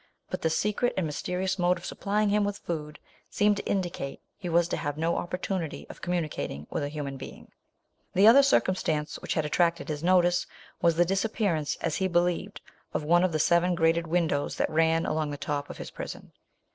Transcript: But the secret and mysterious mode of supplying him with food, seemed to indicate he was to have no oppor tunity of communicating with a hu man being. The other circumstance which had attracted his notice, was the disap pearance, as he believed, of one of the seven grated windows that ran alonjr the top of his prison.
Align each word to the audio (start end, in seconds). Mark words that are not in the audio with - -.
But 0.31 0.41
the 0.41 0.49
secret 0.49 0.95
and 0.97 1.05
mysterious 1.05 1.59
mode 1.59 1.77
of 1.77 1.85
supplying 1.85 2.29
him 2.29 2.43
with 2.43 2.57
food, 2.57 2.97
seemed 3.29 3.57
to 3.57 3.65
indicate 3.67 4.19
he 4.35 4.49
was 4.49 4.67
to 4.69 4.77
have 4.77 4.97
no 4.97 5.13
oppor 5.13 5.37
tunity 5.39 5.87
of 5.91 6.01
communicating 6.01 6.65
with 6.71 6.81
a 6.81 6.89
hu 6.89 7.03
man 7.03 7.17
being. 7.17 7.51
The 8.15 8.25
other 8.25 8.41
circumstance 8.41 9.17
which 9.21 9.35
had 9.35 9.45
attracted 9.45 9.89
his 9.89 10.03
notice, 10.03 10.47
was 10.81 10.95
the 10.95 11.05
disap 11.05 11.33
pearance, 11.35 11.77
as 11.81 11.97
he 11.97 12.07
believed, 12.07 12.61
of 12.95 13.03
one 13.03 13.23
of 13.23 13.31
the 13.31 13.37
seven 13.37 13.75
grated 13.75 14.07
windows 14.07 14.55
that 14.55 14.71
ran 14.71 15.03
alonjr 15.03 15.29
the 15.33 15.37
top 15.37 15.69
of 15.69 15.77
his 15.77 15.91
prison. 15.91 16.31